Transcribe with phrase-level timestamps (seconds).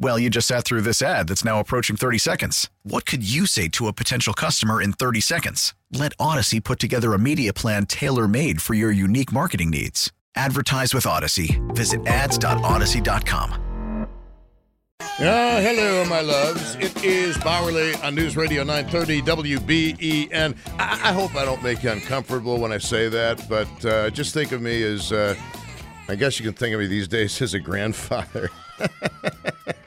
[0.00, 2.70] Well, you just sat through this ad that's now approaching 30 seconds.
[2.84, 5.74] What could you say to a potential customer in 30 seconds?
[5.92, 10.12] Let Audacy put together a media plan tailor made for your unique marketing needs.
[10.36, 11.58] Advertise with Audacy.
[11.74, 13.64] Visit ads.audacy.com.
[15.00, 16.76] Ah, hello, my loves.
[16.76, 20.56] It is Bauerle on News Radio 930 WBEN.
[20.78, 24.32] I, I hope I don't make you uncomfortable when I say that, but uh, just
[24.32, 25.34] think of me as, uh,
[26.08, 28.48] I guess you can think of me these days as a grandfather.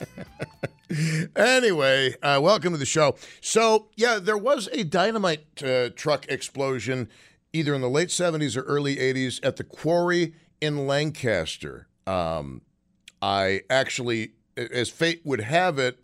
[1.35, 3.15] anyway, uh, welcome to the show.
[3.39, 7.09] So, yeah, there was a dynamite uh, truck explosion
[7.53, 11.87] either in the late 70s or early 80s at the quarry in Lancaster.
[12.07, 12.61] Um,
[13.21, 16.03] I actually, as fate would have it,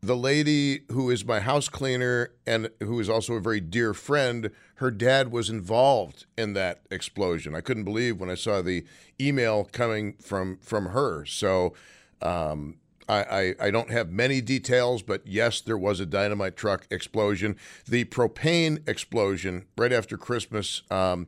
[0.00, 4.50] the lady who is my house cleaner and who is also a very dear friend,
[4.76, 7.54] her dad was involved in that explosion.
[7.54, 8.84] I couldn't believe when I saw the
[9.20, 11.24] email coming from from her.
[11.24, 11.74] So
[12.20, 16.86] um, I, I, I, don't have many details, but yes, there was a dynamite truck
[16.90, 17.56] explosion.
[17.86, 20.82] The propane explosion right after Christmas.
[20.90, 21.26] Um,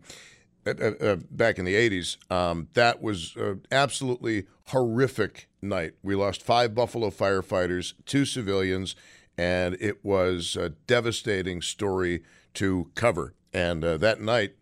[0.66, 3.36] uh, uh, back in the 80s, um, that was
[3.70, 5.92] absolutely horrific night.
[6.02, 8.96] We lost five Buffalo firefighters, two civilians,
[9.36, 12.22] and it was a devastating story
[12.54, 13.34] to cover.
[13.52, 14.54] And uh, that night,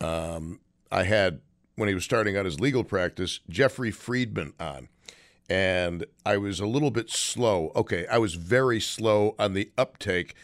[0.00, 1.40] um, I had,
[1.76, 4.88] when he was starting out his legal practice, Jeffrey Freedman on
[5.52, 7.72] and I was a little bit slow.
[7.76, 10.34] Okay, I was very slow on the uptake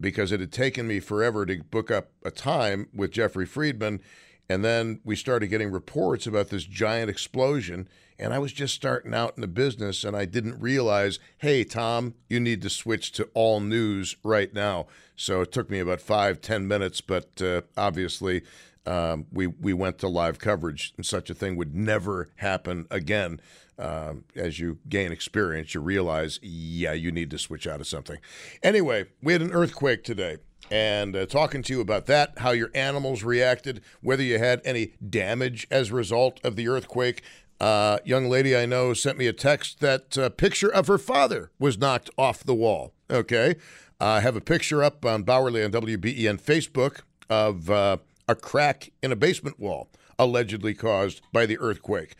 [0.00, 4.00] because it had taken me forever to book up a time with Jeffrey Freedman.
[4.48, 7.86] And then we started getting reports about this giant explosion.
[8.18, 12.14] And I was just starting out in the business and I didn't realize, hey, Tom,
[12.28, 14.88] you need to switch to all news right now.
[15.14, 18.42] So it took me about five, ten minutes, but uh, obviously
[18.86, 23.40] um, we, we went to live coverage and such a thing would never happen again
[23.78, 28.18] um, as you gain experience, you realize, yeah, you need to switch out of something.
[28.62, 30.38] Anyway, we had an earthquake today.
[30.70, 34.94] And uh, talking to you about that, how your animals reacted, whether you had any
[35.08, 37.22] damage as a result of the earthquake.
[37.60, 40.98] Uh, young lady I know sent me a text that a uh, picture of her
[40.98, 42.92] father was knocked off the wall.
[43.08, 43.56] Okay.
[44.00, 47.98] I have a picture up on Bauerle on WBEN Facebook of uh,
[48.28, 49.88] a crack in a basement wall
[50.18, 52.16] allegedly caused by the earthquake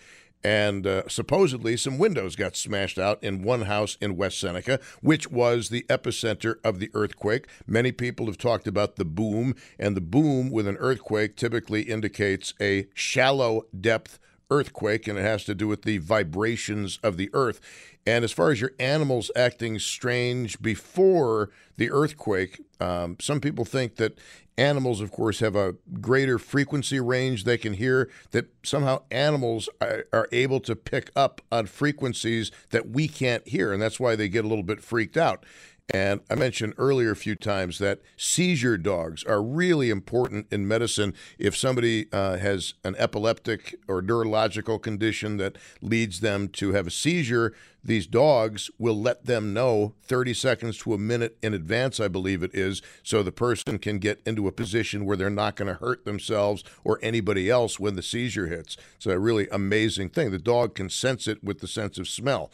[0.46, 5.28] and uh, supposedly some windows got smashed out in one house in West Seneca, which
[5.28, 7.48] was the epicenter of the earthquake.
[7.66, 12.54] Many people have talked about the boom, and the boom with an earthquake typically indicates
[12.60, 14.20] a shallow depth
[14.50, 17.60] earthquake, and it has to do with the vibrations of the earth.
[18.06, 23.96] And as far as your animals acting strange before the earthquake, um, some people think
[23.96, 24.16] that
[24.58, 30.06] animals, of course, have a greater frequency range they can hear, that somehow animals are,
[30.12, 33.72] are, able to pick up on frequencies that we can't hear.
[33.72, 35.44] And that's why they get a little bit freaked out.
[35.88, 41.14] And I mentioned earlier a few times that seizure dogs are really important in medicine.
[41.38, 46.90] If somebody uh, has an epileptic or neurological condition that leads them to have a
[46.90, 47.54] seizure,
[47.84, 52.42] these dogs will let them know 30 seconds to a minute in advance, I believe
[52.42, 55.74] it is, so the person can get into a position where they're not going to
[55.74, 58.76] hurt themselves or anybody else when the seizure hits.
[58.96, 60.32] It's a really amazing thing.
[60.32, 62.50] The dog can sense it with the sense of smell.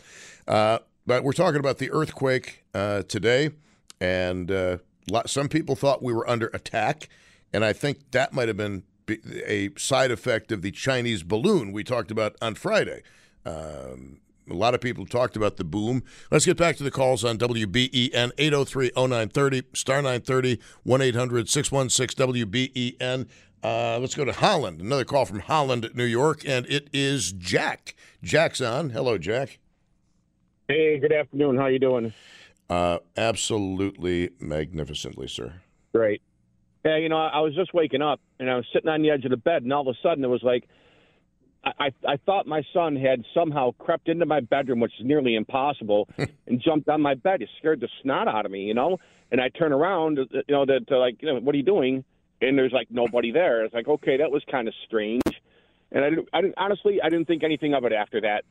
[0.46, 3.50] Uh, but we're talking about the earthquake uh, today,
[4.00, 4.78] and uh,
[5.26, 7.08] some people thought we were under attack,
[7.52, 8.84] and I think that might have been
[9.46, 13.02] a side effect of the Chinese balloon we talked about on Friday.
[13.44, 16.02] Um, a lot of people talked about the boom.
[16.30, 22.26] Let's get back to the calls on WBEN 803 0930, star 930, 1 800 616
[22.26, 23.28] WBEN.
[23.62, 24.80] Uh, let's go to Holland.
[24.80, 27.94] Another call from Holland, New York, and it is Jack.
[28.22, 28.90] Jack's on.
[28.90, 29.58] Hello, Jack.
[30.68, 31.56] Hey, good afternoon.
[31.56, 32.12] How you doing?
[32.70, 35.54] Uh, absolutely magnificently, sir.
[35.94, 36.22] Great.
[36.84, 39.24] Yeah, you know, I was just waking up and I was sitting on the edge
[39.24, 40.68] of the bed, and all of a sudden it was like
[41.64, 46.08] I, I thought my son had somehow crept into my bedroom, which is nearly impossible,
[46.46, 47.42] and jumped on my bed.
[47.42, 48.98] It scared the snot out of me, you know.
[49.30, 52.04] And I turn around, you know, to, to like, you know, what are you doing?
[52.40, 53.64] And there's like nobody there.
[53.64, 55.22] It's like, okay, that was kind of strange.
[55.92, 58.44] And I, didn't, I didn't, honestly, I didn't think anything of it after that.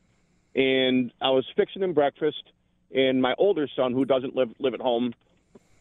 [0.54, 2.42] And I was fixing him breakfast,
[2.94, 5.14] and my older son, who doesn't live live at home,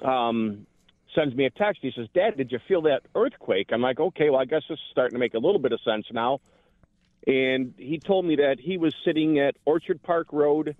[0.02, 0.66] um,
[1.14, 1.82] sends me a text.
[1.82, 4.78] He says, "Dad, did you feel that earthquake?" I'm like, "Okay, well, I guess this
[4.78, 6.40] is starting to make a little bit of sense now."
[7.28, 10.76] And he told me that he was sitting at Orchard Park Road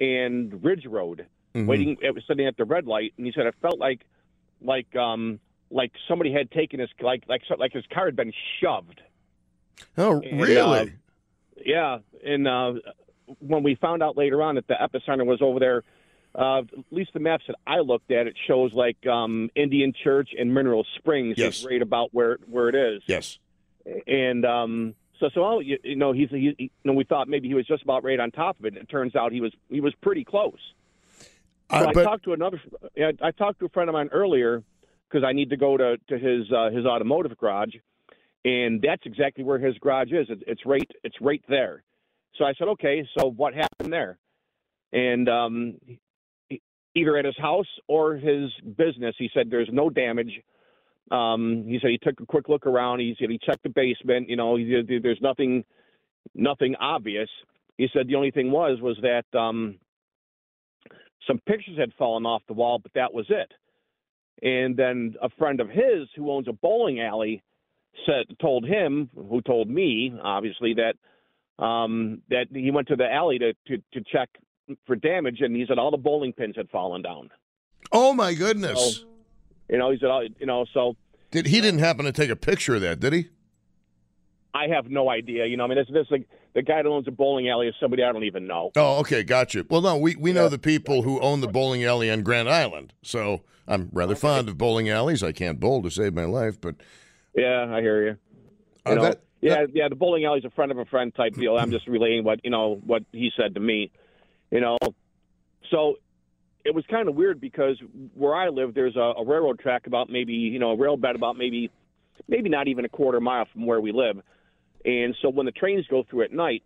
[0.00, 1.68] and Ridge Road, Mm-hmm.
[1.68, 1.96] waiting.
[2.02, 4.00] It was sitting at the red light, and he said it felt like,
[4.60, 5.38] like, um,
[5.70, 9.00] like somebody had taken his like like like his car had been shoved.
[9.96, 10.80] Oh, And, really?
[10.80, 10.86] uh,
[11.64, 12.74] yeah, and uh,
[13.40, 15.82] when we found out later on that the epicenter was over there,
[16.34, 20.30] uh, at least the maps that I looked at, it shows like um, Indian Church
[20.38, 21.58] and Mineral Springs Yes.
[21.60, 23.02] is right about where where it is.
[23.06, 23.38] yes.
[24.06, 27.48] And um, so so oh, you, you know he's he, you know we thought maybe
[27.48, 28.74] he was just about right on top of it.
[28.74, 30.58] And it turns out he was he was pretty close.
[31.70, 32.60] So Uh, I talked to another.
[32.94, 34.62] yeah, I talked to a friend of mine earlier
[35.08, 37.74] because I need to go to to his uh, his automotive garage,
[38.44, 40.26] and that's exactly where his garage is.
[40.28, 41.82] It's, it's right it's right there.
[42.36, 43.06] So I said, okay.
[43.18, 44.18] So what happened there?
[44.92, 45.74] And um,
[46.94, 50.32] either at his house or his business, he said there's no damage.
[51.10, 53.00] Um, he said he took a quick look around.
[53.00, 54.28] He said he checked the basement.
[54.28, 55.64] You know, he, there's nothing
[56.34, 57.28] nothing obvious.
[57.76, 59.38] He said the only thing was was that.
[59.38, 59.78] Um,
[61.26, 63.52] some pictures had fallen off the wall, but that was it.
[64.42, 67.42] And then a friend of his who owns a bowling alley
[68.06, 70.96] said told him, who told me, obviously, that
[71.58, 74.28] um, that he went to the alley to, to, to check
[74.86, 77.30] for damage, and he said all the bowling pins had fallen down.
[77.92, 79.04] oh my goodness.
[79.68, 80.96] You know, he said, all- you know, so
[81.30, 83.28] Did he didn't happen to take a picture of that, did he?
[84.54, 85.46] I have no idea.
[85.46, 87.74] You know, I mean, this this like the guy that owns a bowling alley is
[87.80, 88.70] somebody I don't even know.
[88.76, 89.66] Oh, okay, gotcha.
[89.68, 92.92] Well, no, we, we know the people who own the bowling alley on Grand Island,
[93.02, 95.22] so I'm rather fond of bowling alleys.
[95.24, 96.76] I can't bowl to save my life, but
[97.34, 98.16] Yeah, I hear you.
[98.86, 99.88] You that, yeah, uh, yeah.
[99.88, 101.56] The bowling alley's a friend of a friend type deal.
[101.56, 103.90] I'm just relaying what you know what he said to me.
[104.50, 104.78] You know,
[105.70, 105.96] so
[106.64, 107.76] it was kind of weird because
[108.14, 111.14] where I live, there's a, a railroad track about maybe you know a rail bed
[111.14, 111.70] about maybe
[112.26, 114.20] maybe not even a quarter mile from where we live,
[114.84, 116.62] and so when the trains go through at night,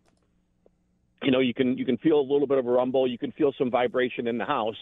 [1.22, 3.32] you know you can you can feel a little bit of a rumble, you can
[3.32, 4.78] feel some vibration in the house.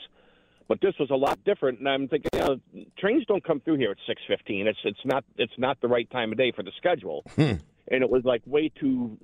[0.69, 2.57] But this was a lot different, and I'm thinking, you know,
[2.99, 4.67] trains don't come through here at 6:15.
[4.67, 7.53] It's it's not it's not the right time of day for the schedule, hmm.
[7.91, 9.19] And it was like way too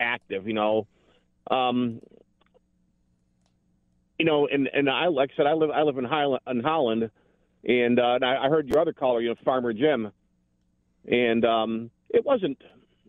[0.00, 0.86] active, you know.
[1.50, 2.00] Um,
[4.18, 6.60] you know, and and I like I said, I live I live in Highland, in
[6.60, 7.10] Holland,
[7.64, 10.12] and, uh, and I, I heard your other caller, you know, Farmer Jim,
[11.06, 12.58] and um, it wasn't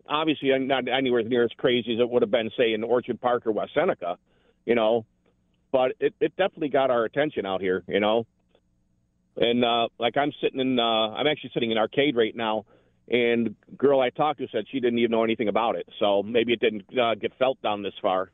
[0.07, 3.45] obviously not anywhere near as crazy as it would have been, say, in Orchard Park
[3.47, 4.17] or West Seneca,
[4.65, 5.05] you know,
[5.71, 8.25] but it, it definitely got our attention out here, you know.
[9.37, 12.65] And uh, like I'm sitting in, uh, I'm actually sitting in arcade right now,
[13.07, 16.23] and the girl I talked to said she didn't even know anything about it, so
[16.23, 18.31] maybe it didn't uh, get felt down this far.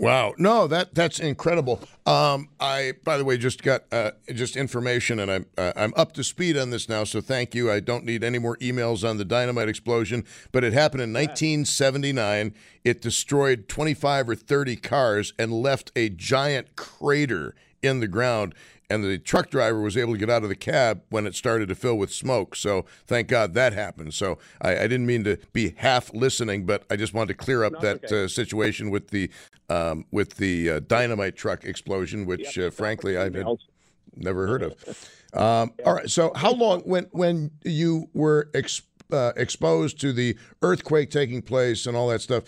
[0.00, 1.80] Wow, no, that that's incredible.
[2.06, 6.12] Um, I, by the way, just got uh, just information, and I'm uh, I'm up
[6.12, 7.02] to speed on this now.
[7.02, 7.68] So thank you.
[7.68, 10.24] I don't need any more emails on the dynamite explosion.
[10.52, 12.54] But it happened in 1979.
[12.84, 18.54] It destroyed 25 or 30 cars and left a giant crater in the ground.
[18.90, 21.68] And the truck driver was able to get out of the cab when it started
[21.68, 22.56] to fill with smoke.
[22.56, 24.14] So thank God that happened.
[24.14, 27.64] So I, I didn't mean to be half listening, but I just wanted to clear
[27.64, 28.24] up that okay.
[28.24, 29.30] uh, situation with the
[29.68, 33.46] um, with the uh, dynamite truck explosion, which uh, frankly I've had
[34.16, 35.08] never heard of.
[35.34, 38.80] Um, all right, so how long when when you were ex,
[39.12, 42.44] uh, exposed to the earthquake taking place and all that stuff?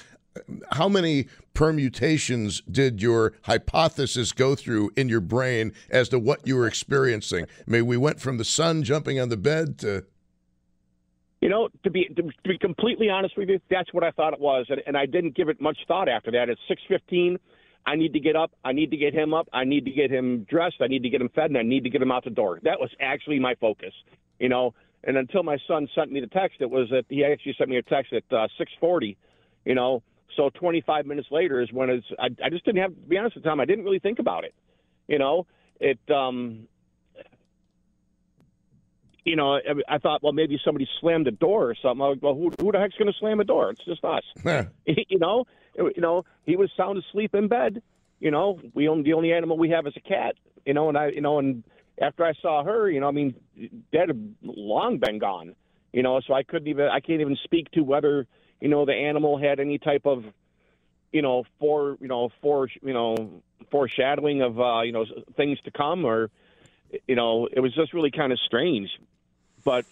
[0.73, 6.57] How many permutations did your hypothesis go through in your brain as to what you
[6.57, 7.47] were experiencing?
[7.67, 10.05] I mean, we went from the son jumping on the bed to
[11.41, 14.41] You know, to be to be completely honest with you, that's what I thought it
[14.41, 16.51] was, and, and I didn't give it much thought after that.
[16.51, 17.39] At six fifteen,
[17.87, 18.53] I need to get up.
[18.63, 19.49] I need to get him up.
[19.53, 20.77] I need to get him dressed.
[20.81, 22.61] I need to get him fed, and I need to get him out the door.
[22.63, 23.95] That was actually my focus.
[24.39, 27.55] You know, and until my son sent me the text, it was that he actually
[27.57, 29.17] sent me a text at uh, six forty.
[29.65, 30.03] You know,
[30.37, 32.07] so twenty five minutes later is when it's.
[32.19, 33.61] I, I just didn't have to be honest with Tom.
[33.61, 34.55] I didn't really think about it.
[35.09, 35.47] You know,
[35.81, 35.99] it.
[36.11, 36.67] um
[39.25, 42.03] you know, I- I thought, well, maybe somebody slammed a door or something.
[42.03, 43.71] I was, well, who, who the heck's going to slam a door?
[43.71, 44.23] It's just us.
[44.87, 45.45] You know,
[45.77, 47.83] you know, he was sound asleep in bed.
[48.19, 50.37] You know, we own the only animal we have is a cat.
[50.65, 51.65] You know, and I, you know, and
[52.01, 53.35] after I saw her, you know, I mean,
[53.93, 55.55] Dad had long been gone.
[55.93, 58.27] You know, so I couldn't even I can't even speak to whether
[58.61, 60.25] you know the animal had any type of
[61.13, 65.05] you know for you know for you know foreshadowing of uh, you know
[65.37, 66.31] things to come or
[67.07, 68.91] you know it was just really kind of strange.
[69.65, 69.85] But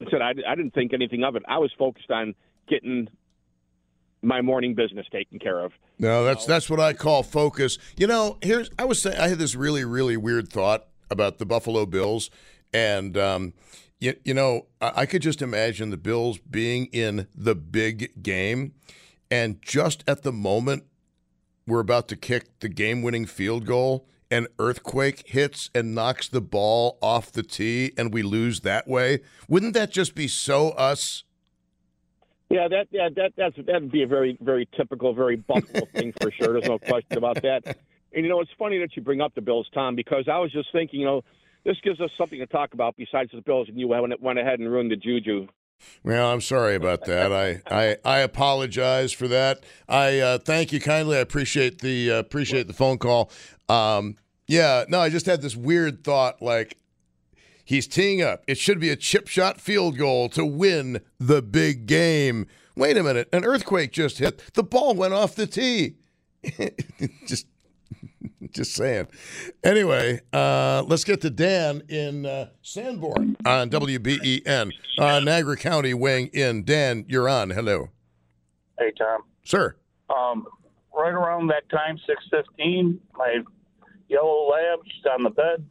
[0.00, 1.42] I said I, I didn't think anything of it.
[1.48, 2.34] I was focused on
[2.68, 3.08] getting
[4.22, 5.72] my morning business taken care of.
[5.98, 7.78] No, that's that's what I call focus.
[7.96, 11.46] You know, here's I was saying I had this really really weird thought about the
[11.46, 12.30] Buffalo Bills,
[12.72, 13.52] and um,
[14.00, 18.72] you, you know I, could just imagine the Bills being in the big game,
[19.30, 20.84] and just at the moment
[21.66, 26.98] we're about to kick the game-winning field goal, an earthquake hits and knocks the ball
[27.00, 29.20] off the tee, and we lose that way.
[29.48, 31.24] Wouldn't that just be so us?
[32.48, 36.32] Yeah, that yeah that that's that'd be a very very typical, very Buffalo thing for
[36.32, 36.54] sure.
[36.54, 37.76] There's no question about that.
[38.12, 40.50] And you know, it's funny that you bring up the Bills, Tom, because I was
[40.50, 41.22] just thinking, you know,
[41.64, 44.70] this gives us something to talk about besides the Bills, and you went ahead and
[44.70, 45.46] ruined the juju.
[46.04, 47.32] Well, I'm sorry about that.
[47.32, 49.64] I, I, I apologize for that.
[49.88, 51.16] I uh, thank you kindly.
[51.16, 53.30] I appreciate the uh, appreciate the phone call.
[53.68, 56.76] Um, yeah, no, I just had this weird thought like
[57.70, 58.42] He's teeing up.
[58.48, 62.48] It should be a chip shot field goal to win the big game.
[62.74, 63.28] Wait a minute.
[63.32, 64.42] An earthquake just hit.
[64.54, 65.94] The ball went off the tee.
[67.28, 67.46] just
[68.52, 69.08] just saying.
[69.62, 74.72] Anyway, uh, let's get to Dan in uh, Sanborn on WBEN.
[74.98, 76.64] Uh, Niagara County weighing in.
[76.64, 77.50] Dan, you're on.
[77.50, 77.88] Hello.
[78.78, 79.22] Hey, Tom.
[79.44, 79.76] Sir.
[80.08, 80.46] Um,
[80.94, 81.98] right around that time,
[82.32, 83.38] 6.15, my
[84.08, 85.64] yellow lab, she's on the bed.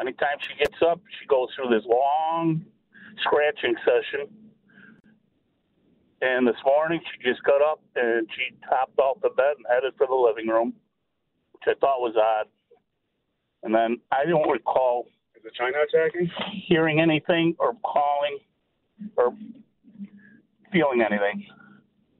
[0.00, 2.64] Anytime she gets up, she goes through this long
[3.22, 4.28] scratching session.
[6.20, 9.94] And this morning, she just got up and she hopped off the bed and headed
[9.96, 10.74] for the living room,
[11.56, 12.48] which I thought was odd.
[13.62, 16.30] And then I don't recall is the China attacking?
[16.68, 18.38] Hearing anything or calling
[19.16, 19.34] or
[20.72, 21.46] feeling anything.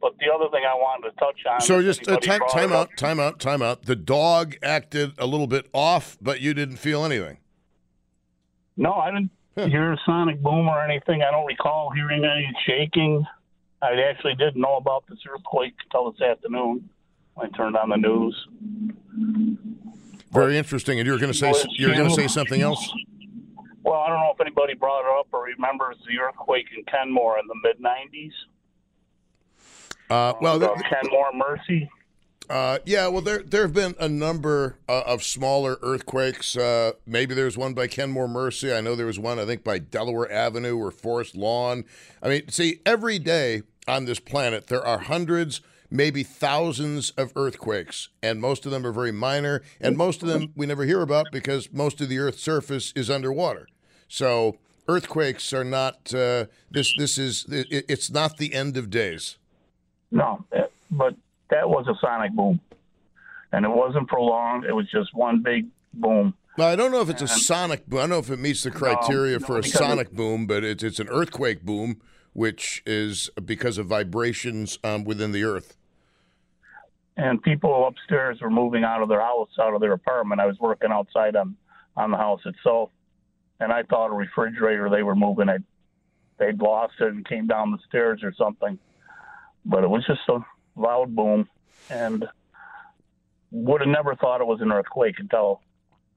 [0.00, 1.60] But the other thing I wanted to touch on.
[1.60, 3.84] So just uh, time, time out, time out, time out.
[3.84, 7.38] The dog acted a little bit off, but you didn't feel anything.
[8.76, 11.22] No, I didn't hear a sonic boom or anything.
[11.22, 13.24] I don't recall hearing any shaking.
[13.80, 16.88] I actually didn't know about this earthquake until this afternoon
[17.38, 18.46] I turned on the news.
[20.32, 20.98] Very interesting.
[20.98, 22.92] And you're going to say you're going to say something else.
[23.82, 27.38] Well, I don't know if anybody brought it up or remembers the earthquake in Kenmore
[27.38, 28.32] in the mid '90s.
[30.10, 31.88] Uh, well, uh, Kenmore Mercy.
[32.48, 36.56] Uh, yeah, well, there there have been a number uh, of smaller earthquakes.
[36.56, 38.72] Uh, maybe there's one by Kenmore Mercy.
[38.72, 41.84] I know there was one, I think, by Delaware Avenue or Forest Lawn.
[42.22, 48.08] I mean, see, every day on this planet, there are hundreds, maybe thousands of earthquakes,
[48.22, 51.26] and most of them are very minor, and most of them we never hear about
[51.32, 53.66] because most of the Earth's surface is underwater.
[54.08, 56.94] So earthquakes are not uh, this.
[56.96, 59.38] This is it, it's not the end of days.
[60.10, 60.44] No,
[60.90, 61.14] but
[61.50, 62.60] that was a sonic boom,
[63.52, 64.64] and it wasn't prolonged.
[64.64, 66.34] It was just one big boom.
[66.56, 67.98] Well, I don't know if it's a sonic boom.
[67.98, 70.82] I don't know if it meets the criteria no, for a sonic boom, but it's
[70.82, 72.00] it's an earthquake boom,
[72.36, 75.74] which is because of vibrations um, within the earth.
[77.16, 80.38] And people upstairs were moving out of their house, out of their apartment.
[80.38, 81.56] I was working outside on
[81.96, 82.90] on the house itself,
[83.58, 85.62] and I thought a refrigerator they were moving it.
[86.36, 88.78] They'd lost it and came down the stairs or something,
[89.64, 90.40] but it was just a
[90.78, 91.48] loud boom,
[91.88, 92.26] and
[93.50, 95.62] would have never thought it was an earthquake until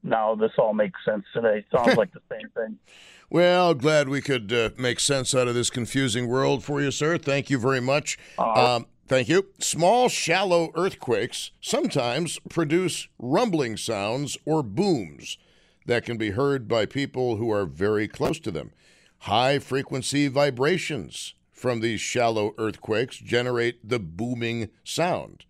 [0.04, 0.36] now.
[0.36, 1.66] This all makes sense today.
[1.76, 2.78] Sounds like the same thing.
[3.32, 7.20] Well, glad we could uh, make sense out of this confusing world for you, sir.
[7.20, 8.18] Thank you very much.
[8.40, 9.46] Uh, um, thank you.
[9.60, 15.38] Small, shallow earthquakes sometimes produce rumbling sounds or booms
[15.86, 18.72] that can be heard by people who are very close to them.
[19.20, 25.46] High frequency vibrations from these shallow earthquakes generate the booming sound.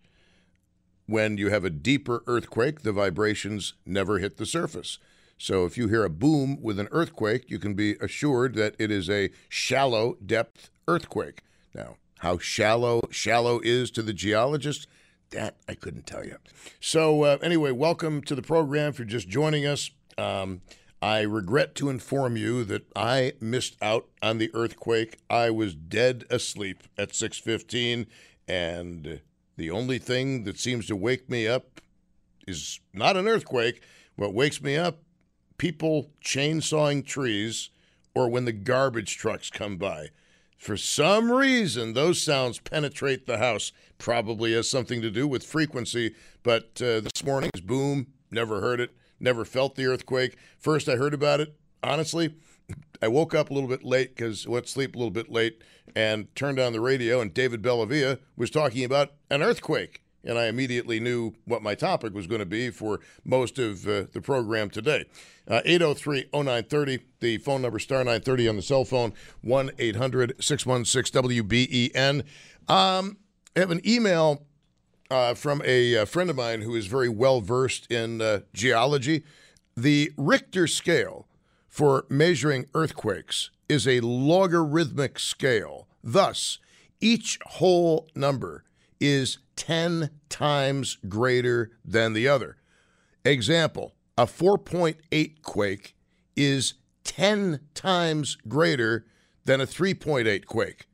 [1.10, 5.00] When you have a deeper earthquake, the vibrations never hit the surface.
[5.38, 8.92] So if you hear a boom with an earthquake, you can be assured that it
[8.92, 11.42] is a shallow depth earthquake.
[11.74, 14.86] Now, how shallow shallow is to the geologist,
[15.30, 16.36] that I couldn't tell you.
[16.78, 18.90] So uh, anyway, welcome to the program.
[18.90, 20.60] If you're just joining us, um,
[21.02, 25.18] I regret to inform you that I missed out on the earthquake.
[25.28, 28.06] I was dead asleep at 6:15
[28.46, 29.20] and
[29.60, 31.82] the only thing that seems to wake me up
[32.48, 33.82] is not an earthquake.
[34.16, 35.02] What wakes me up
[35.58, 37.68] people chainsawing trees
[38.14, 40.08] or when the garbage trucks come by.
[40.56, 43.70] For some reason, those sounds penetrate the house.
[43.98, 48.90] Probably has something to do with frequency, but uh, this morning's boom, never heard it
[49.20, 50.36] never felt the earthquake.
[50.58, 52.34] First, I heard about it, honestly,
[53.02, 55.62] I woke up a little bit late because went to sleep a little bit late
[55.94, 60.02] and turned on the radio, and David Bellavia was talking about an earthquake.
[60.22, 64.04] And I immediately knew what my topic was going to be for most of uh,
[64.12, 65.06] the program today.
[65.48, 71.22] 803 uh, 0930, the phone number star 930 on the cell phone, 1 800 616
[71.22, 72.20] WBEN.
[72.68, 73.16] Um,
[73.56, 74.42] I have an email
[75.10, 79.24] uh, from a, a, friend of mine who is very well versed in uh, geology.
[79.76, 81.26] The Richter scale
[81.70, 85.86] for measuring earthquakes is a logarithmic scale.
[86.02, 86.58] Thus,
[87.00, 88.64] each whole number
[89.00, 92.58] is 10 times greater than the other.
[93.24, 95.94] Example a 4.8 quake
[96.36, 96.74] is
[97.04, 99.06] 10 times greater
[99.44, 100.88] than a 3.8 quake.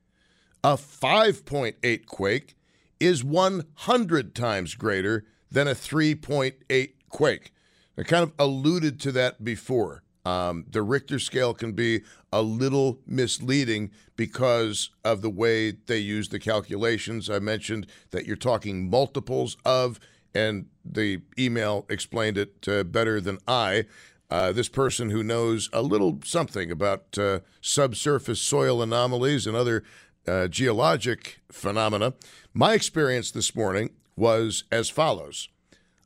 [0.63, 2.57] A 5.8 quake
[3.01, 7.53] is 100 times greater than a 3.8 quake.
[7.99, 10.03] I kind of alluded to that before.
[10.27, 12.03] Um, the Richter scale can be
[12.33, 17.31] a little misleading because of the way they use the calculations.
[17.31, 20.01] I mentioned that you're talking multiples of,
[20.35, 23.85] and the email explained it uh, better than I.
[24.29, 29.85] Uh, this person who knows a little something about uh, subsurface soil anomalies and other
[30.27, 32.15] uh, geologic phenomena.
[32.53, 35.49] My experience this morning was as follows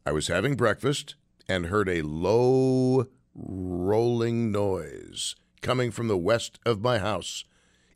[0.05, 1.15] I was having breakfast
[1.49, 7.45] and heard a low rolling noise coming from the west of my house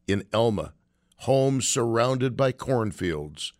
[0.06, 0.74] in Elma,
[1.18, 3.52] home surrounded by cornfields.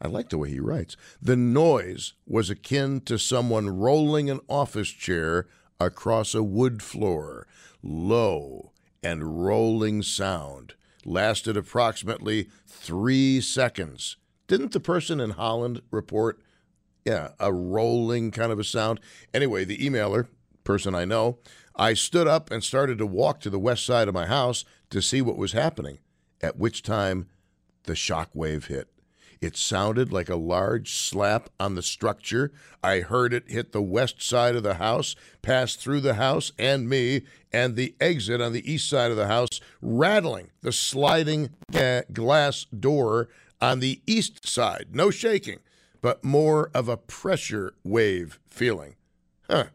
[0.00, 0.96] I like the way he writes.
[1.22, 5.46] The noise was akin to someone rolling an office chair
[5.80, 7.46] across a wood floor.
[7.82, 14.16] Low and rolling sound lasted approximately three seconds.
[14.48, 16.40] Didn't the person in Holland report,
[17.04, 19.00] yeah, a rolling kind of a sound?
[19.32, 20.26] Anyway, the emailer
[20.66, 21.38] person I know,
[21.74, 25.00] I stood up and started to walk to the west side of my house to
[25.00, 25.98] see what was happening,
[26.42, 27.28] at which time
[27.84, 28.88] the shock wave hit.
[29.40, 32.52] It sounded like a large slap on the structure.
[32.82, 36.88] I heard it hit the west side of the house, pass through the house and
[36.88, 41.50] me, and the exit on the east side of the house, rattling the sliding
[42.12, 43.28] glass door
[43.60, 44.88] on the east side.
[44.92, 45.58] No shaking,
[46.00, 48.96] but more of a pressure wave feeling.
[49.48, 49.66] Huh.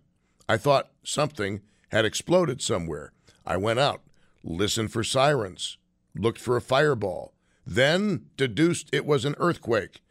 [0.48, 3.12] I thought something had exploded somewhere.
[3.46, 4.02] I went out,
[4.44, 5.78] listened for sirens,
[6.16, 7.34] looked for a fireball,
[7.66, 10.02] then deduced it was an earthquake.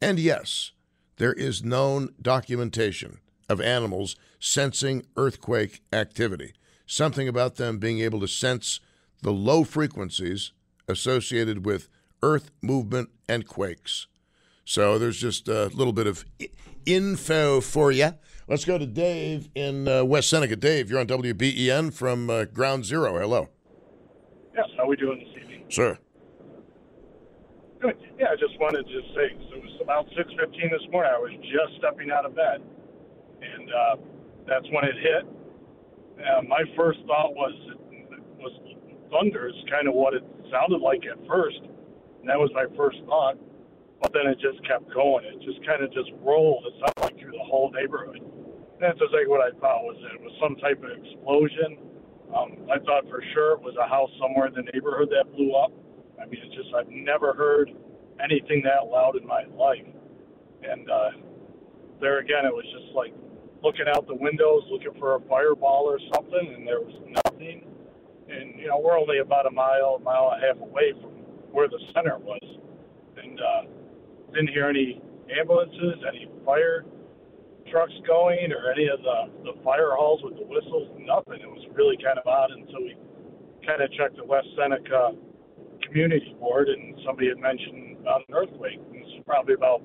[0.00, 0.72] And yes,
[1.16, 3.18] there is known documentation
[3.48, 6.54] of animals sensing earthquake activity,
[6.86, 8.80] something about them being able to sense
[9.22, 10.52] the low frequencies
[10.88, 11.88] associated with
[12.22, 14.06] earth movement and quakes.
[14.64, 16.24] So there's just a little bit of
[16.84, 18.10] info for you.
[18.48, 20.54] Let's go to Dave in uh, West Seneca.
[20.54, 23.18] Dave, you're on WBEN from uh, Ground Zero.
[23.18, 23.48] Hello.
[24.54, 25.64] Yes, how are we doing this evening?
[25.68, 25.98] Sir.
[27.80, 27.98] Good.
[28.16, 31.10] Yeah, I just wanted to say, so it was about 6.15 this morning.
[31.12, 32.62] I was just stepping out of bed,
[33.42, 33.96] and uh,
[34.46, 35.26] that's when it hit.
[36.22, 37.52] Uh, my first thought was
[38.38, 38.52] was
[39.10, 41.58] thunder is kind of what it sounded like at first,
[42.20, 43.34] and that was my first thought.
[44.00, 45.24] But then it just kept going.
[45.24, 46.64] It just kind of just rolled.
[46.66, 48.22] It sounded like through the whole neighborhood.
[48.80, 50.20] That's exactly what I thought was it.
[50.20, 51.80] Was some type of explosion.
[52.36, 55.54] Um, I thought for sure it was a house somewhere in the neighborhood that blew
[55.56, 55.72] up.
[56.20, 57.72] I mean, it's just I've never heard
[58.22, 59.86] anything that loud in my life.
[60.62, 61.10] And uh,
[62.00, 63.14] there again, it was just like
[63.62, 67.64] looking out the windows, looking for a fireball or something, and there was nothing.
[68.28, 71.16] And you know, we're only about a mile, mile and a half away from
[71.48, 72.44] where the center was,
[73.16, 73.62] and uh,
[74.34, 75.00] didn't hear any
[75.32, 76.84] ambulances, any fire
[77.70, 80.88] trucks going, or any of the the fire halls with the whistles.
[80.98, 81.40] Nothing.
[81.42, 82.96] It was really kind of odd until we
[83.66, 85.12] kind of checked the West Seneca
[85.82, 88.80] Community Board, and somebody had mentioned about an earthquake.
[88.92, 89.82] It's probably about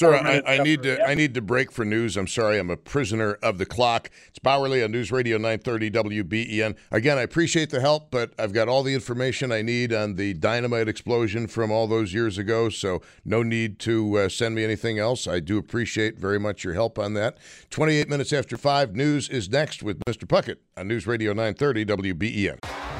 [0.00, 2.16] Sir, I, I, need to I need to break for news.
[2.16, 4.08] I'm sorry, I'm a prisoner of the clock.
[4.28, 6.74] It's Bauerle on News Radio 930 WBEN.
[6.90, 10.32] Again, I appreciate the help, but I've got all the information I need on the
[10.32, 14.98] dynamite explosion from all those years ago, so no need to uh, send me anything
[14.98, 15.28] else.
[15.28, 17.36] I do appreciate very much your help on that.
[17.68, 20.24] 28 minutes after 5, news is next with Mr.
[20.24, 22.99] Puckett on News Radio 930 WBEN.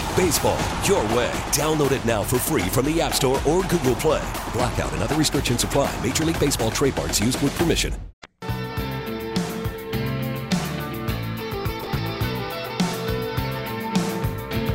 [0.15, 1.31] Baseball, your way.
[1.51, 4.21] Download it now for free from the App Store or Google Play.
[4.53, 5.93] Blackout and other restrictions apply.
[6.03, 7.93] Major League Baseball trademarks used with permission.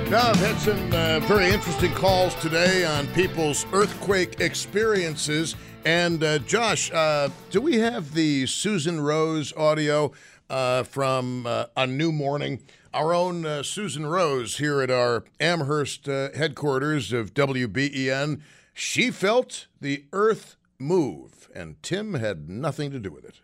[0.09, 5.57] Now, I've had some uh, very interesting calls today on people's earthquake experiences.
[5.85, 10.13] And uh, Josh, uh, do we have the Susan Rose audio
[10.49, 12.61] uh, from uh, A New Morning?
[12.97, 18.41] Our own uh, Susan Rose here at our Amherst uh, headquarters of WBEN.
[18.73, 23.43] She felt the earth move, and Tim had nothing to do with it.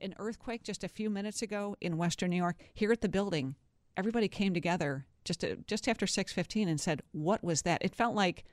[0.00, 2.56] an earthquake just a few minutes ago in Western New York.
[2.72, 3.54] Here at the building,
[3.98, 8.14] everybody came together just to, just after 6:15 and said, "What was that?" It felt
[8.14, 8.44] like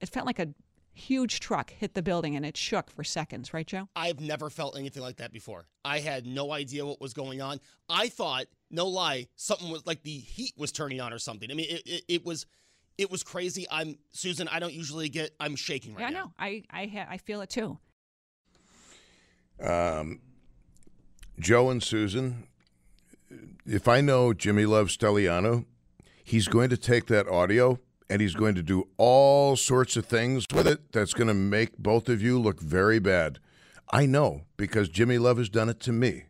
[0.00, 0.54] it felt like a
[0.94, 3.88] huge truck hit the building and it shook for seconds, right, Joe?
[3.96, 5.66] I've never felt anything like that before.
[5.84, 7.60] I had no idea what was going on.
[7.88, 11.50] I thought, no lie, something was like the heat was turning on or something.
[11.50, 12.46] I mean, it, it, it was
[12.98, 13.66] it was crazy.
[13.70, 14.48] I'm Susan.
[14.48, 15.34] I don't usually get.
[15.40, 16.32] I'm shaking right yeah, I know.
[16.38, 17.78] I I ha- I feel it too.
[19.60, 20.20] Um,
[21.38, 22.46] Joe and Susan,
[23.66, 25.64] if I know Jimmy Love Stelliano,
[26.22, 27.78] he's going to take that audio
[28.12, 31.78] and he's going to do all sorts of things with it that's going to make
[31.78, 33.38] both of you look very bad.
[33.90, 36.24] I know because Jimmy Love has done it to me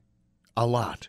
[0.57, 1.09] a lot.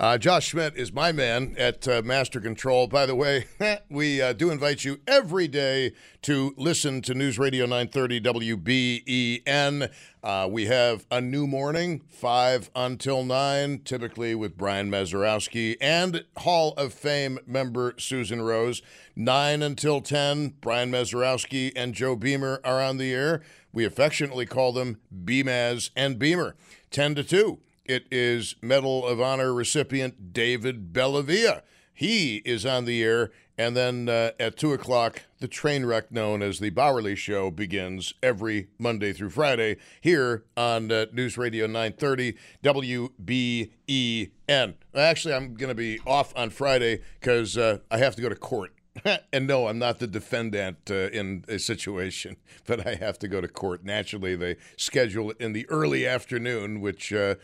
[0.00, 2.86] Uh, Josh Schmidt is my man at uh, Master Control.
[2.86, 3.44] By the way,
[3.90, 9.90] we uh, do invite you every day to listen to News Radio 930 WBEN.
[10.22, 16.72] Uh, we have a new morning, 5 until 9, typically with Brian Mazurowski and Hall
[16.78, 18.80] of Fame member Susan Rose.
[19.16, 23.42] 9 until 10, Brian Mazurowski and Joe Beamer are on the air.
[23.70, 26.56] We affectionately call them BMAZ and Beamer.
[26.90, 27.58] 10 to 2,
[27.90, 31.62] it is Medal of Honor recipient David Bellavia.
[31.92, 33.32] He is on the air.
[33.58, 38.14] And then uh, at 2 o'clock, the train wreck known as the Bauerle Show begins
[38.22, 44.74] every Monday through Friday here on uh, News Radio 930 WBEN.
[44.94, 48.36] Actually, I'm going to be off on Friday because uh, I have to go to
[48.36, 48.72] court.
[49.32, 53.40] and no, I'm not the defendant uh, in a situation, but I have to go
[53.40, 53.84] to court.
[53.84, 57.36] Naturally, they schedule it in the early afternoon, which uh,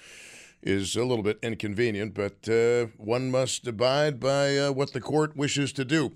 [0.66, 5.36] is a little bit inconvenient, but uh, one must abide by uh, what the court
[5.36, 6.12] wishes to do.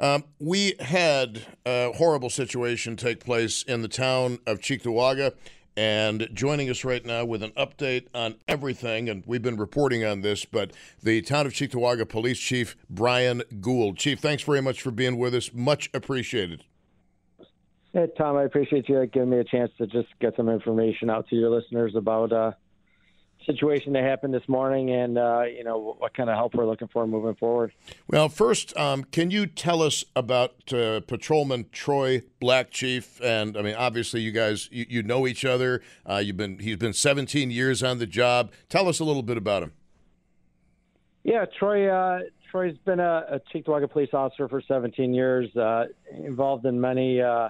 [0.00, 5.34] Um, we had a horrible situation take place in the town of Cheektowaga.
[5.76, 10.20] And joining us right now with an update on everything, and we've been reporting on
[10.20, 13.96] this, but the town of Cheektowaga Police Chief Brian Gould.
[13.96, 15.52] Chief, thanks very much for being with us.
[15.54, 16.64] Much appreciated.
[17.92, 21.28] Hey, Tom, I appreciate you giving me a chance to just get some information out
[21.28, 22.52] to your listeners about uh,
[23.46, 26.88] situation that happened this morning and, uh, you know, what kind of help we're looking
[26.88, 27.72] for moving forward.
[28.08, 33.20] Well, first, um, can you tell us about uh, Patrolman Troy Black Chief?
[33.22, 35.82] And I mean, obviously, you guys you, you know each other.
[36.08, 38.52] Uh, you've been he's been 17 years on the job.
[38.68, 39.72] Tell us a little bit about him.
[41.22, 41.88] Yeah, Troy.
[41.88, 47.20] Uh, Troy's been a, a Cheektowaga police officer for 17 years, uh, involved in many,
[47.20, 47.48] uh,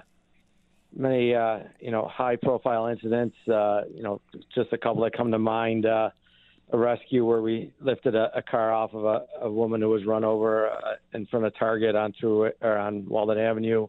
[0.95, 3.35] many, uh, you know, high-profile incidents.
[3.47, 4.21] Uh, you know,
[4.53, 5.85] just a couple that come to mind.
[5.85, 6.09] Uh,
[6.73, 10.05] a rescue where we lifted a, a car off of a, a woman who was
[10.05, 10.77] run over uh,
[11.13, 13.87] in front of Target onto or on Walden Avenue.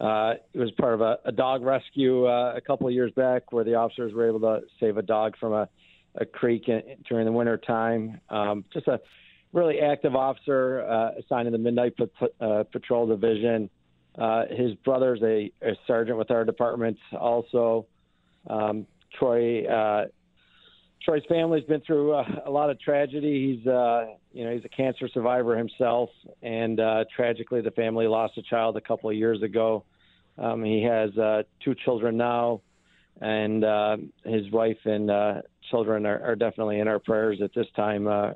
[0.00, 3.52] Uh, it was part of a, a dog rescue uh, a couple of years back
[3.52, 5.68] where the officers were able to save a dog from a,
[6.16, 8.20] a creek in, during the winter time.
[8.28, 9.00] Um, just a
[9.52, 13.64] really active officer uh, assigned to the Midnight Pat- uh, Patrol Division.
[13.64, 13.68] Uh,
[14.50, 17.86] his brother's a, a sergeant with our department also.
[18.48, 18.86] Um,
[19.18, 20.06] Troy uh,
[21.06, 23.54] Troy's family's been through uh, a lot of tragedy.
[23.54, 26.10] He's, uh, you know, he's a cancer survivor himself,
[26.42, 29.84] and uh, tragically, the family lost a child a couple of years ago.
[30.36, 32.60] Um, he has uh, two children now,
[33.20, 37.68] and uh, his wife and uh, children are, are definitely in our prayers at this
[37.76, 38.08] time.
[38.08, 38.32] Uh,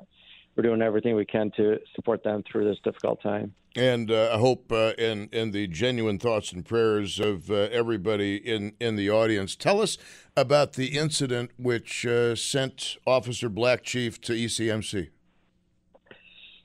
[0.55, 3.53] we're doing everything we can to support them through this difficult time.
[3.75, 8.35] And uh, I hope uh, in in the genuine thoughts and prayers of uh, everybody
[8.35, 9.55] in in the audience.
[9.55, 9.97] Tell us
[10.35, 15.09] about the incident which uh, sent Officer Black Chief to ECMC.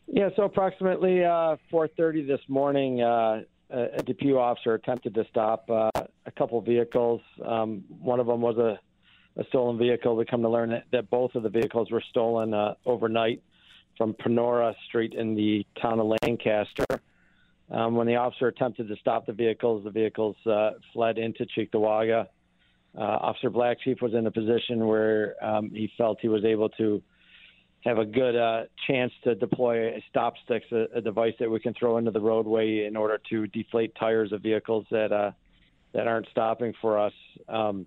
[0.08, 5.70] Yeah, so approximately uh, 4:30 this morning, uh, a a Depew officer attempted to stop
[5.70, 5.90] uh,
[6.26, 7.20] a couple vehicles.
[7.44, 8.80] Um, one of them was a,
[9.40, 10.16] a stolen vehicle.
[10.16, 13.42] We come to learn that, that both of the vehicles were stolen uh, overnight
[13.96, 16.86] from Penora Street in the town of Lancaster.
[17.70, 22.26] Um, when the officer attempted to stop the vehicles, the vehicles uh, fled into Cheektowaga.
[22.96, 26.68] Uh, officer Black Chief was in a position where um, he felt he was able
[26.70, 27.02] to
[27.84, 31.60] have a good uh, chance to deploy a stop sticks, a, a device that we
[31.60, 35.30] can throw into the roadway in order to deflate tires of vehicles that uh,
[35.92, 37.12] that aren't stopping for us.
[37.48, 37.86] Um,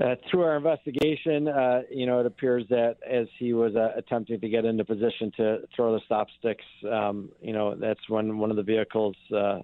[0.00, 4.40] uh, through our investigation, uh, you know, it appears that as he was uh, attempting
[4.40, 8.50] to get into position to throw the stop sticks, um, you know, that's when one
[8.50, 9.58] of the vehicles uh,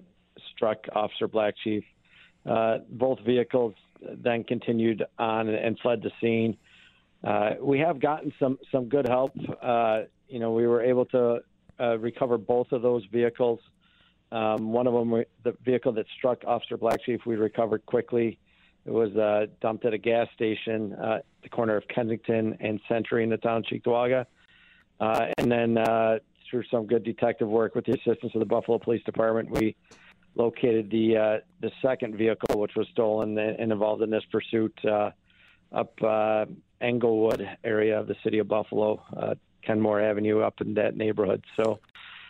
[0.55, 1.85] struck Officer Black Chief.
[2.45, 3.75] Uh, both vehicles
[4.23, 6.57] then continued on and, fled the scene.
[7.23, 9.33] Uh, we have gotten some some good help.
[10.29, 11.39] You know, we were able to
[11.99, 13.61] recover both of those vehicles.
[14.31, 18.39] Um, one of them, the vehicle that struck Officer Black Chief, we recovered quickly.
[18.87, 22.81] It was uh, dumped at a gas station uh, at the corner of Kensington and
[22.89, 24.27] Century in the town of Cheektowaga.
[25.01, 26.19] Uh, and then uh,
[26.51, 29.75] through some good detective work with the assistance of the Buffalo Police Department, we
[30.35, 35.11] located the uh, the second vehicle, which was stolen and, involved in this pursuit uh,
[35.73, 36.45] up uh,
[36.81, 41.45] Englewood area of the city of Buffalo, uh, Kenmore Avenue, up in that neighborhood.
[41.57, 41.81] So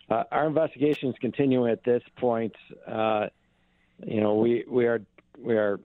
[0.08, 2.54] uh, our investigation is continuing at this point.
[2.86, 3.26] Uh,
[4.06, 5.02] you know, we we are
[5.38, 5.80] we are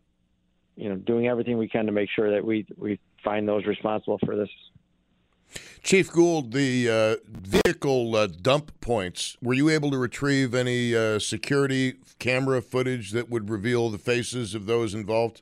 [0.79, 4.17] you know doing everything we can to make sure that we we find those responsible
[4.25, 4.49] for this.
[5.81, 11.17] Chief Gould, the uh, vehicle uh, dump points, were you able to retrieve any uh,
[11.17, 15.41] security camera footage that would reveal the faces of those involved?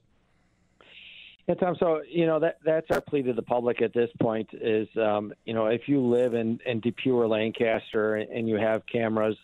[1.47, 1.75] Yeah, Tom.
[1.79, 5.33] So you know that that's our plea to the public at this point is um,
[5.45, 9.37] you know if you live in in Depew or Lancaster and you have cameras.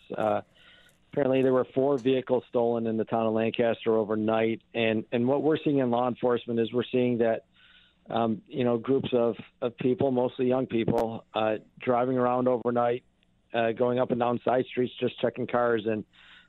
[1.14, 5.44] Apparently, there were four vehicles stolen in the town of Lancaster overnight, and and what
[5.44, 7.44] we're seeing in law enforcement is we're seeing that
[8.10, 13.04] um, you know groups of of people, mostly young people, uh, driving around overnight,
[13.54, 16.04] uh, going up and down side streets, just checking cars and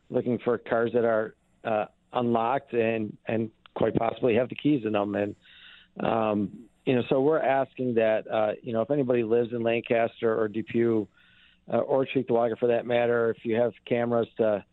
[0.10, 4.94] looking for cars that are uh, unlocked and and quite possibly have the keys in
[4.94, 5.14] them.
[5.14, 5.36] And
[6.00, 6.52] um,
[6.88, 10.48] you know, so we're asking that uh, you know if anybody lives in Lancaster or
[10.48, 11.06] Depew
[11.72, 14.64] uh, or Cheektowaga for that matter, if you have cameras to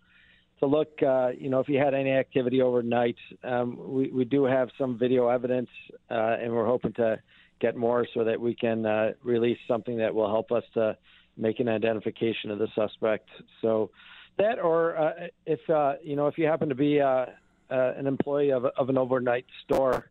[0.61, 4.45] to look, uh, you know, if you had any activity overnight, um, we we do
[4.45, 5.71] have some video evidence,
[6.11, 7.21] uh, and we're hoping to
[7.61, 10.97] get more so that we can uh, release something that will help us to
[11.37, 13.29] make an identification of the suspect.
[13.61, 13.91] So
[14.39, 15.13] that, or uh,
[15.47, 17.27] if uh, you know, if you happen to be uh, uh,
[17.71, 20.11] an employee of, of an overnight store,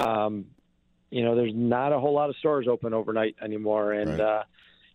[0.00, 0.46] um,
[1.10, 4.42] you know, there's not a whole lot of stores open overnight anymore, and uh,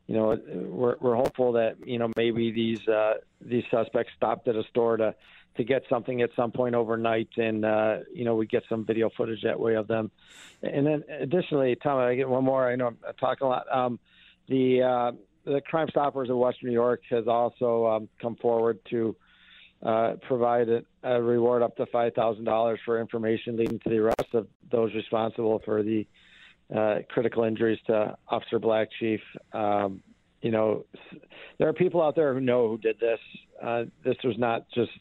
[0.08, 0.38] you know,
[0.70, 4.98] we're we're hopeful that you know maybe these uh, these suspects stopped at a store
[4.98, 5.14] to
[5.58, 9.10] to get something at some point overnight, and uh, you know, we get some video
[9.18, 10.10] footage that way of them.
[10.64, 12.68] And then additionally, Tom, I get one more.
[12.68, 13.66] I know I'm talking a lot.
[13.72, 14.00] Um,
[14.48, 15.12] the uh,
[15.44, 19.16] the Crime Stoppers of Western New York has also um, come forward to
[19.84, 23.98] uh, provide a, a reward up to five thousand dollars for information leading to the
[23.98, 26.08] arrest of those responsible for the
[26.76, 29.22] uh, critical injuries to Officer Black Chief.
[29.54, 30.02] Um,
[30.42, 30.86] you know,
[31.58, 33.20] there are people out there who know who did this.
[33.62, 34.92] Uh, this was not just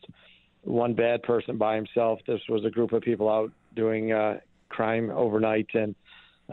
[0.62, 2.20] one bad person by himself.
[2.26, 5.94] This was a group of people out doing uh, crime overnight, and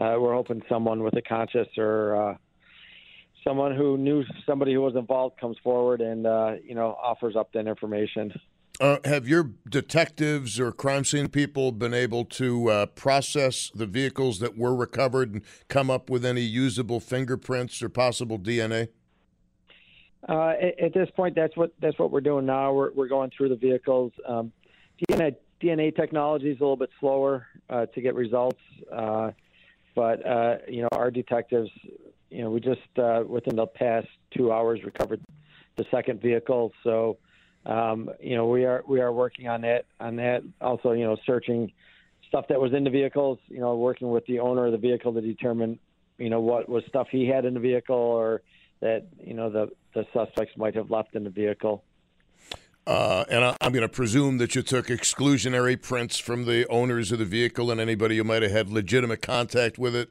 [0.00, 2.36] uh, we're hoping someone with a conscience or uh,
[3.42, 7.52] someone who knew somebody who was involved comes forward and uh, you know offers up
[7.52, 8.32] that information.
[8.80, 14.40] Uh, have your detectives or crime scene people been able to uh, process the vehicles
[14.40, 18.88] that were recovered and come up with any usable fingerprints or possible DNA?
[20.28, 22.72] Uh, at, at this point, that's what that's what we're doing now.
[22.72, 24.10] We're we're going through the vehicles.
[24.26, 24.52] Um,
[25.08, 28.60] DNA DNA technology is a little bit slower uh, to get results,
[28.92, 29.30] uh,
[29.94, 31.70] but uh, you know our detectives,
[32.28, 32.80] you know, we just
[33.28, 35.20] within the past two hours recovered
[35.76, 36.72] the second vehicle.
[36.82, 37.18] So
[37.66, 40.42] um, you know we are we are working on that on that.
[40.60, 41.72] Also, you know, searching
[42.28, 43.38] stuff that was in the vehicles.
[43.48, 45.78] You know, working with the owner of the vehicle to determine
[46.18, 48.42] you know what was stuff he had in the vehicle or
[48.80, 51.84] that you know the the suspects might have left in the vehicle.
[52.86, 57.12] Uh, and I, I'm going to presume that you took exclusionary prints from the owners
[57.12, 60.10] of the vehicle and anybody who might have had legitimate contact with it.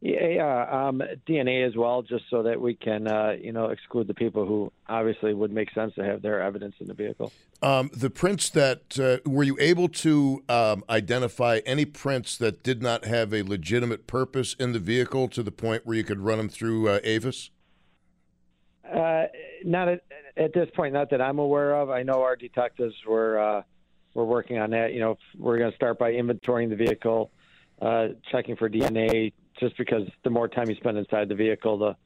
[0.00, 4.14] Yeah, um, DNA as well, just so that we can, uh, you know, exclude the
[4.14, 7.32] people who obviously would make sense to have their evidence in the vehicle.
[7.62, 12.80] Um, the prints that uh, were you able to um, identify any prints that did
[12.80, 16.38] not have a legitimate purpose in the vehicle to the point where you could run
[16.38, 17.50] them through uh, AFIS?
[18.88, 19.24] Uh,
[19.64, 20.02] not at,
[20.36, 21.90] at this point, not that I'm aware of.
[21.90, 23.62] I know our detectives were uh,
[24.14, 24.92] were working on that.
[24.92, 27.32] You know, we're going to start by inventorying the vehicle,
[27.82, 31.96] uh, checking for DNA, just because the more time you spend inside the vehicle, the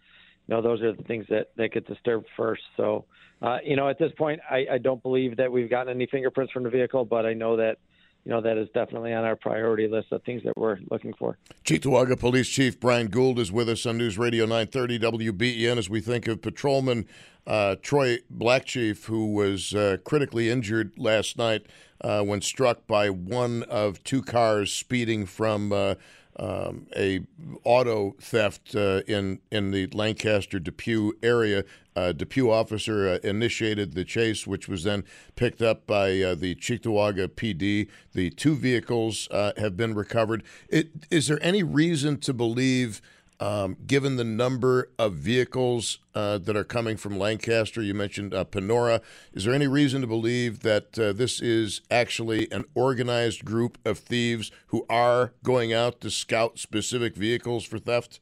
[0.48, 2.62] you know those are the things that that get disturbed first.
[2.76, 3.04] So,
[3.40, 6.52] uh, you know, at this point, I, I don't believe that we've gotten any fingerprints
[6.52, 7.78] from the vehicle, but I know that
[8.24, 11.38] you know, that is definitely on our priority list of things that we're looking for.
[11.64, 16.00] Cheektowaga Police Chief Brian Gould is with us on News Radio 930 WBEN as we
[16.00, 17.06] think of Patrolman
[17.46, 21.66] uh, Troy Blackchief, who was uh, critically injured last night
[22.00, 25.96] uh, when struck by one of two cars speeding from uh,
[26.38, 27.20] um, a
[27.64, 31.64] auto theft uh, in in the Lancaster Depew area.
[31.94, 35.04] Uh, Depew officer uh, initiated the chase, which was then
[35.36, 37.88] picked up by uh, the Cheektowaga PD.
[38.14, 40.42] The two vehicles uh, have been recovered.
[40.68, 43.02] It, is there any reason to believe?
[43.42, 48.44] Um, given the number of vehicles uh, that are coming from Lancaster, you mentioned uh,
[48.44, 49.00] Penora.
[49.32, 53.98] Is there any reason to believe that uh, this is actually an organized group of
[53.98, 58.20] thieves who are going out to scout specific vehicles for theft?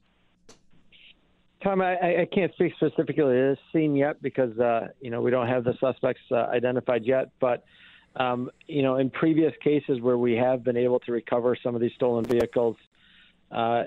[1.62, 5.30] Tom, I, I can't speak specifically to this scene yet because uh, you know we
[5.30, 7.28] don't have the suspects uh, identified yet.
[7.40, 7.62] But
[8.16, 11.82] um, you know, in previous cases where we have been able to recover some of
[11.82, 12.76] these stolen vehicles,
[13.50, 13.84] uh,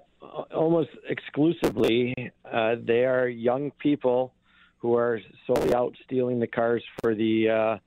[0.53, 2.13] almost exclusively,
[2.51, 4.33] uh, they are young people
[4.77, 7.77] who are solely out stealing the cars for the, uh,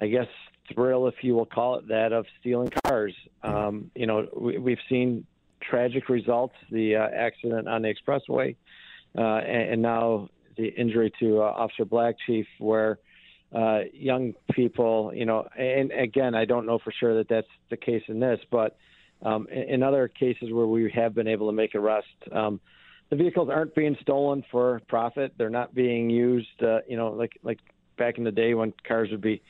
[0.00, 0.26] I guess,
[0.74, 3.14] thrill, if you will call it that, of stealing cars.
[3.42, 5.26] Um, you know, we, we've seen
[5.60, 8.56] tragic results: the uh, accident on the expressway,
[9.16, 12.98] uh, and, and now the injury to uh, Officer Blackchief, where
[13.54, 17.76] uh, young people, you know, and again, I don't know for sure that that's the
[17.76, 18.76] case in this, but
[19.22, 22.60] um, in, in other cases where we have been able to make arrests, um,
[23.10, 25.34] the vehicles aren't being stolen for profit.
[25.36, 27.58] They're not being used, uh, you know, like like
[27.98, 29.42] back in the day when cars would be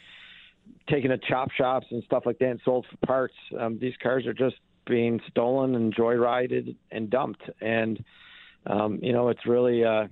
[0.90, 3.34] taken to chop shops and stuff like that and sold for parts.
[3.58, 4.56] Um, these cars are just
[4.86, 8.04] being stolen and joyrided and dumped, and
[8.66, 10.08] um, you know, it's really a,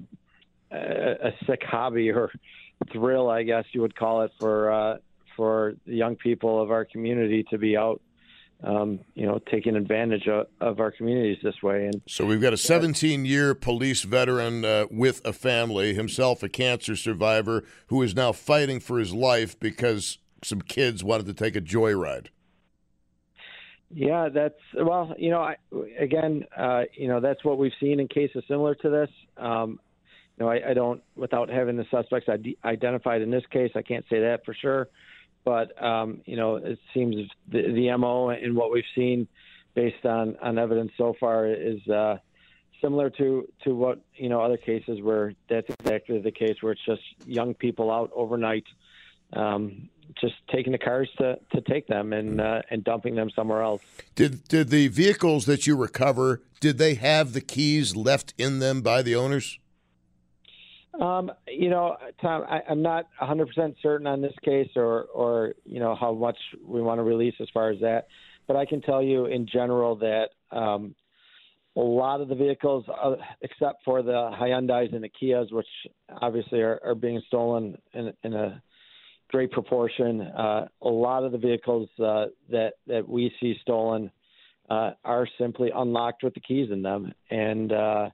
[0.70, 2.30] a, a sick hobby or
[2.92, 4.96] thrill, I guess you would call it, for uh,
[5.36, 8.00] for the young people of our community to be out
[8.62, 11.86] um, you know, taking advantage of, of, our communities this way.
[11.86, 16.48] And so we've got a 17 year police veteran uh, with a family, himself a
[16.48, 21.56] cancer survivor, who is now fighting for his life because some kids wanted to take
[21.56, 22.26] a joyride.
[23.92, 25.56] Yeah, that's well, you know, I,
[25.98, 29.10] again, uh, you know, that's what we've seen in cases similar to this.
[29.36, 29.80] Um,
[30.38, 32.28] you know, I, I don't, without having the suspects
[32.64, 34.88] identified in this case, I can't say that for sure
[35.44, 37.16] but um, you know, it seems
[37.48, 39.26] the, the mo and what we've seen
[39.74, 42.16] based on on evidence so far is uh,
[42.81, 46.85] similar to to what you know other cases where that's exactly the case where it's
[46.85, 48.64] just young people out overnight.
[49.33, 49.88] Um,
[50.20, 53.83] just taking the cars to, to take them and uh, and dumping them somewhere else.
[54.16, 58.83] Did did the vehicles that you recover did they have the keys left in them
[58.83, 59.59] by the owners?
[60.98, 65.79] Um, you know, Tom, I, I'm not 100% certain on this case or, or, you
[65.79, 68.09] know, how much we want to release as far as that.
[68.48, 70.94] But I can tell you in general that um,
[71.76, 75.66] a lot of the vehicles, uh, except for the Hyundais and the Kias, which
[76.20, 78.61] obviously are, are being stolen in, in a
[79.29, 84.11] great proportion, uh, a lot of the vehicles uh, that, that we see stolen
[84.68, 87.12] uh, are simply unlocked with the keys in them.
[87.31, 88.11] And, uh,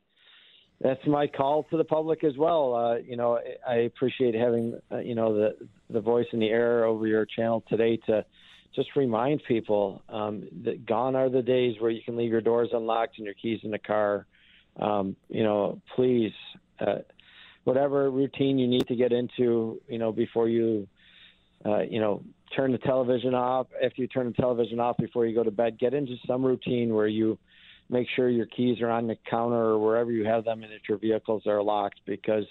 [0.80, 2.74] that's my call to the public as well.
[2.74, 5.56] Uh, you know, I appreciate having uh, you know the
[5.90, 8.24] the voice in the air over your channel today to
[8.74, 12.68] just remind people um, that gone are the days where you can leave your doors
[12.72, 14.26] unlocked and your keys in the car.
[14.78, 16.32] Um, you know, please,
[16.80, 16.98] uh,
[17.64, 20.86] whatever routine you need to get into, you know, before you,
[21.64, 22.22] uh, you know,
[22.54, 23.66] turn the television off.
[23.82, 26.94] After you turn the television off before you go to bed, get into some routine
[26.94, 27.38] where you
[27.88, 30.88] make sure your keys are on the counter or wherever you have them and that
[30.88, 32.44] your vehicles are locked because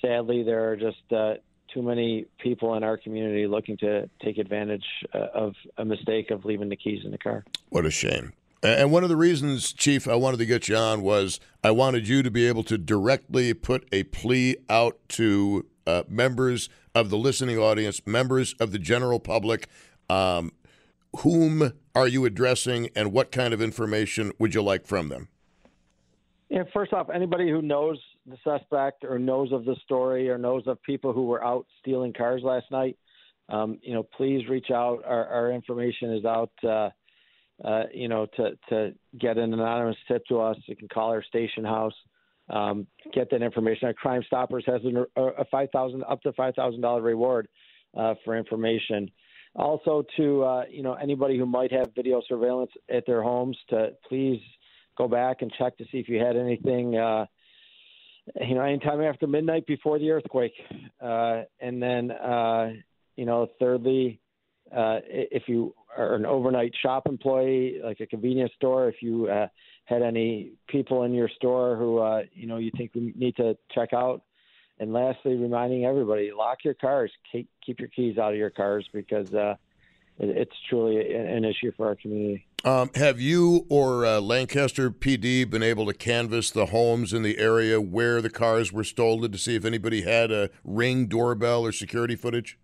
[0.00, 1.34] sadly there are just uh,
[1.72, 4.84] too many people in our community looking to take advantage
[5.14, 7.44] uh, of a mistake of leaving the keys in the car.
[7.68, 8.32] What a shame.
[8.62, 12.08] And one of the reasons, Chief, I wanted to get you on was I wanted
[12.08, 17.18] you to be able to directly put a plea out to uh, members of the
[17.18, 19.68] listening audience, members of the general public.
[20.08, 20.52] Um,
[21.18, 25.28] whom are you addressing, and what kind of information would you like from them?
[26.48, 30.62] Yeah, first off, anybody who knows the suspect or knows of the story or knows
[30.66, 32.96] of people who were out stealing cars last night,
[33.48, 35.02] um, you know, please reach out.
[35.04, 36.52] Our, our information is out.
[36.62, 36.90] Uh,
[37.64, 41.22] uh, you know, to to get an anonymous tip to us, you can call our
[41.22, 41.94] station house,
[42.50, 43.86] um, get that information.
[43.86, 47.48] Our Crime Stoppers has a, a five thousand up to five thousand dollar reward
[47.96, 49.10] uh, for information.
[49.56, 53.90] Also, to uh, you know anybody who might have video surveillance at their homes, to
[54.08, 54.40] please
[54.98, 56.96] go back and check to see if you had anything.
[56.96, 57.24] Uh,
[58.40, 60.52] you know, anytime after midnight before the earthquake,
[61.00, 62.72] uh, and then uh,
[63.16, 64.20] you know, thirdly,
[64.74, 69.46] uh, if you are an overnight shop employee, like a convenience store, if you uh,
[69.84, 73.56] had any people in your store who uh, you know you think we need to
[73.74, 74.22] check out,
[74.78, 78.88] and lastly, reminding everybody lock your cars, keep keep your keys out of your cars
[78.92, 79.56] because uh,
[80.18, 82.46] it, it's truly an issue for our community.
[82.64, 87.38] Um, have you or uh, Lancaster PD been able to canvass the homes in the
[87.38, 91.72] area where the cars were stolen to see if anybody had a ring doorbell or
[91.72, 92.58] security footage?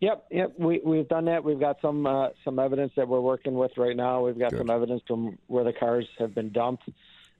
[0.00, 0.54] Yep, yep.
[0.58, 1.42] We we've done that.
[1.42, 4.24] We've got some uh, some evidence that we're working with right now.
[4.24, 4.58] We've got Good.
[4.58, 6.88] some evidence from where the cars have been dumped.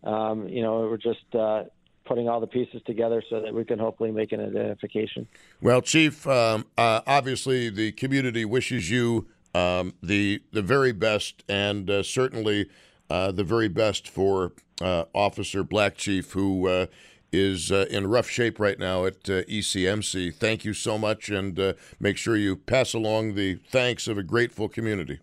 [0.03, 1.65] Um, you know, we're just uh,
[2.09, 5.29] putting all the pieces together so that we can hopefully make an identification.
[5.61, 11.89] Well, Chief, um, uh, obviously the community wishes you um, the the very best, and
[11.89, 12.69] uh, certainly
[13.11, 16.87] uh, the very best for uh, Officer Blackchief, who uh,
[17.33, 20.35] is uh, in rough shape right now at ECMC.
[20.35, 24.69] Thank you so much, and make sure you pass along the thanks of a grateful
[24.69, 25.21] community.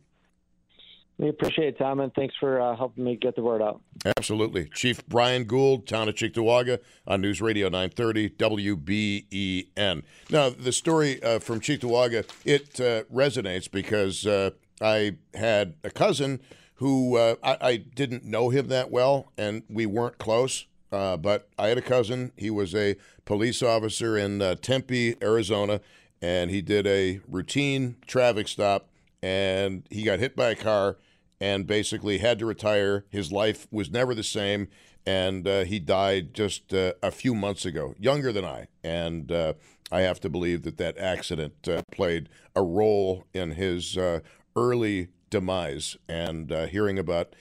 [1.17, 3.81] We appreciate it, Tom, and thanks for uh, helping me get the word out.
[4.17, 4.65] Absolutely.
[4.73, 10.03] Chief Brian Gould, Town of Cheektowaga, on News Radio 930 WBEN.
[10.29, 14.51] Now, the story uh, from Cheektowaga, it uh, resonates because uh,
[14.81, 16.41] I had a cousin
[16.75, 20.65] who uh, I, I didn't know him that well, and we weren't close.
[20.91, 22.31] Uh, but I had a cousin.
[22.37, 25.79] He was a police officer in Tempe, Arizona,
[26.21, 28.89] and he did a routine traffic stop,
[29.25, 30.97] and he got hit by a car
[31.41, 33.05] and basically had to retire.
[33.09, 34.67] His life was never the same,
[35.03, 38.67] and uh, he died just uh, a few months ago, younger than I.
[38.83, 39.53] And uh,
[39.91, 44.19] I have to believe that that accident uh, played a role in his uh,
[44.55, 45.97] early demise.
[46.07, 47.35] And uh, hearing about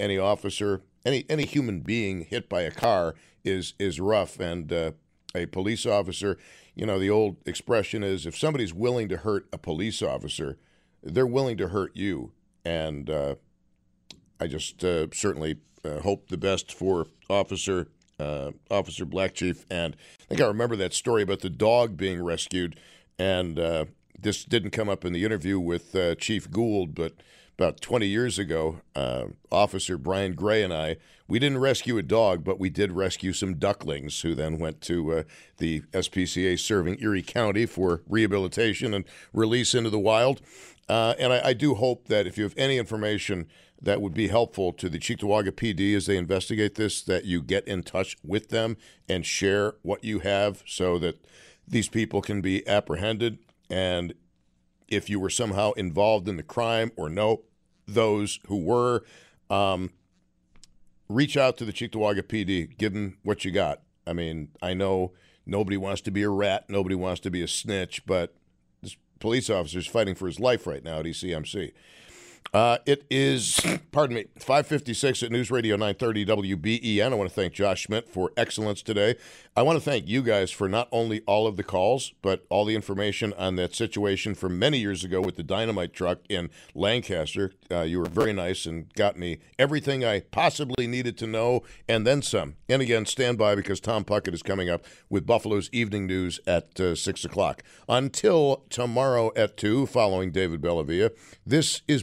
[0.00, 3.14] any officer, any any human being hit by a car
[3.44, 4.40] is is rough.
[4.40, 6.38] And a police officer,
[6.74, 10.56] you know, the old expression is if somebody's willing to hurt a police officer,
[11.06, 12.32] they're willing to hurt you.
[12.64, 13.36] And uh,
[14.40, 17.88] I just uh, certainly uh, hope the best for Officer
[18.18, 19.64] uh, Officer Blackchief.
[19.70, 22.78] And I think I remember that story about the dog being rescued.
[23.18, 23.86] And uh,
[24.18, 27.12] this didn't come up in the interview with uh, Chief Gould, but
[27.58, 28.80] about 20 years ago,
[29.50, 30.96] Officer Brian Gray and I,
[31.26, 35.24] we didn't rescue a dog, but we did rescue some ducklings who then went to
[35.56, 40.42] the SPCA serving Erie County for rehabilitation and release into the wild.
[40.88, 43.48] Uh, and I, I do hope that if you have any information
[43.80, 47.66] that would be helpful to the Cheektowaga PD as they investigate this, that you get
[47.66, 48.76] in touch with them
[49.08, 51.24] and share what you have so that
[51.66, 53.38] these people can be apprehended.
[53.68, 54.14] And
[54.88, 57.42] if you were somehow involved in the crime or know
[57.86, 59.04] those who were,
[59.50, 59.90] um,
[61.08, 62.76] reach out to the Cheektowaga PD.
[62.76, 63.82] Give them what you got.
[64.06, 65.12] I mean, I know
[65.44, 68.34] nobody wants to be a rat, nobody wants to be a snitch, but
[69.20, 71.72] police officer is fighting for his life right now at ECMC.
[72.54, 73.60] Uh, it is,
[73.92, 77.12] pardon me, 556 at News Radio 930 WBEN.
[77.12, 79.16] I want to thank Josh Schmidt for excellence today.
[79.56, 82.64] I want to thank you guys for not only all of the calls, but all
[82.64, 87.52] the information on that situation from many years ago with the dynamite truck in Lancaster.
[87.70, 92.06] Uh, you were very nice and got me everything I possibly needed to know and
[92.06, 92.56] then some.
[92.68, 96.78] And again, stand by because Tom Puckett is coming up with Buffalo's Evening News at
[96.78, 97.62] uh, 6 o'clock.
[97.88, 101.10] Until tomorrow at 2, following David Bellavia,
[101.46, 102.02] this is